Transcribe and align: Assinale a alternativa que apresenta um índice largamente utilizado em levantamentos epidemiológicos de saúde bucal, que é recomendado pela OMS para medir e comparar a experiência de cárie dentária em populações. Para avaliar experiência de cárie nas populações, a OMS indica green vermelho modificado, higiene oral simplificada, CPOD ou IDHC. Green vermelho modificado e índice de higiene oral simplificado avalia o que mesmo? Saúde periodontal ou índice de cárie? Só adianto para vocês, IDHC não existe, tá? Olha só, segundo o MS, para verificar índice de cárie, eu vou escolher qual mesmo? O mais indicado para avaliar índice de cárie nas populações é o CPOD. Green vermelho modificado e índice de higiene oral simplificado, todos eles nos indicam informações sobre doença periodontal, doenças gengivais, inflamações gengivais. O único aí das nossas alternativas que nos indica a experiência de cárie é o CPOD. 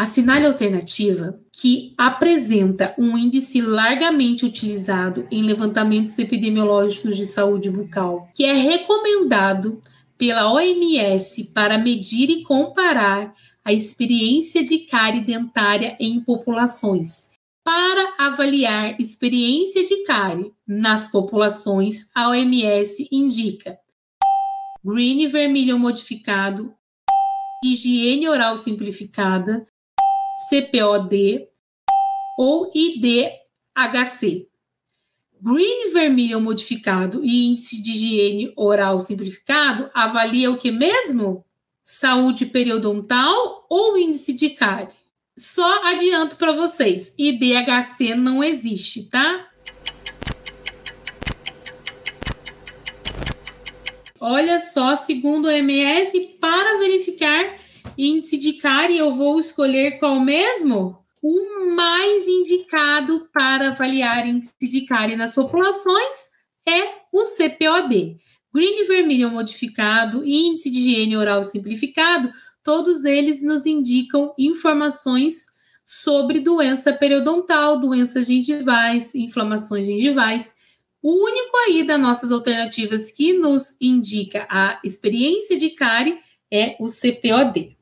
Assinale 0.00 0.46
a 0.46 0.48
alternativa 0.48 1.38
que 1.54 1.92
apresenta 1.98 2.94
um 2.96 3.18
índice 3.18 3.60
largamente 3.60 4.46
utilizado 4.46 5.28
em 5.30 5.42
levantamentos 5.42 6.18
epidemiológicos 6.18 7.18
de 7.18 7.26
saúde 7.26 7.68
bucal, 7.68 8.26
que 8.34 8.42
é 8.42 8.54
recomendado 8.54 9.78
pela 10.16 10.50
OMS 10.50 11.52
para 11.52 11.76
medir 11.76 12.30
e 12.30 12.42
comparar 12.42 13.34
a 13.62 13.74
experiência 13.74 14.64
de 14.64 14.86
cárie 14.86 15.20
dentária 15.20 15.98
em 16.00 16.18
populações. 16.18 17.32
Para 17.62 18.14
avaliar 18.16 18.98
experiência 18.98 19.84
de 19.84 20.02
cárie 20.04 20.50
nas 20.66 21.08
populações, 21.08 22.10
a 22.14 22.30
OMS 22.30 23.06
indica 23.12 23.76
green 24.82 25.28
vermelho 25.28 25.78
modificado, 25.78 26.72
higiene 27.62 28.26
oral 28.26 28.56
simplificada, 28.56 29.66
CPOD 30.48 31.46
ou 32.38 32.70
IDHC. 32.74 34.46
Green 35.42 35.92
vermelho 35.92 36.40
modificado 36.40 37.24
e 37.24 37.46
índice 37.46 37.82
de 37.82 37.90
higiene 37.90 38.52
oral 38.56 39.00
simplificado 39.00 39.90
avalia 39.94 40.50
o 40.50 40.56
que 40.56 40.70
mesmo? 40.70 41.44
Saúde 41.82 42.46
periodontal 42.46 43.66
ou 43.68 43.98
índice 43.98 44.32
de 44.32 44.50
cárie? 44.50 44.96
Só 45.36 45.84
adianto 45.86 46.36
para 46.36 46.52
vocês, 46.52 47.14
IDHC 47.18 48.14
não 48.14 48.44
existe, 48.44 49.08
tá? 49.08 49.48
Olha 54.20 54.58
só, 54.58 54.96
segundo 54.96 55.46
o 55.46 55.50
MS, 55.50 56.36
para 56.38 56.78
verificar 56.78 57.58
índice 58.08 58.38
de 58.38 58.54
cárie, 58.54 58.98
eu 58.98 59.12
vou 59.12 59.38
escolher 59.38 59.98
qual 59.98 60.18
mesmo? 60.20 60.98
O 61.22 61.74
mais 61.74 62.26
indicado 62.26 63.28
para 63.32 63.68
avaliar 63.68 64.26
índice 64.26 64.54
de 64.62 64.82
cárie 64.82 65.16
nas 65.16 65.34
populações 65.34 66.30
é 66.66 66.94
o 67.12 67.22
CPOD. 67.24 68.16
Green 68.52 68.86
vermelho 68.86 69.30
modificado 69.30 70.24
e 70.24 70.48
índice 70.48 70.70
de 70.70 70.78
higiene 70.78 71.16
oral 71.16 71.44
simplificado, 71.44 72.32
todos 72.64 73.04
eles 73.04 73.42
nos 73.42 73.66
indicam 73.66 74.34
informações 74.38 75.46
sobre 75.84 76.40
doença 76.40 76.92
periodontal, 76.92 77.80
doenças 77.80 78.26
gengivais, 78.26 79.14
inflamações 79.14 79.86
gengivais. 79.86 80.54
O 81.02 81.12
único 81.12 81.56
aí 81.66 81.82
das 81.82 82.00
nossas 82.00 82.32
alternativas 82.32 83.10
que 83.12 83.32
nos 83.34 83.76
indica 83.80 84.46
a 84.48 84.80
experiência 84.84 85.58
de 85.58 85.70
cárie 85.70 86.18
é 86.50 86.76
o 86.80 86.88
CPOD. 86.88 87.79